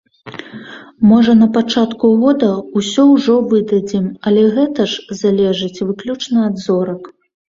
Можа 1.09 1.33
на 1.41 1.47
пачатку 1.57 2.07
года 2.21 2.49
ўсё 2.81 3.05
ўжо 3.15 3.35
выдадзім, 3.51 4.07
але 4.31 4.41
гэта 4.55 4.87
ж 4.95 5.19
залежыць 5.21 5.83
выключна 5.91 6.47
ад 6.49 6.57
зорак. 6.65 7.03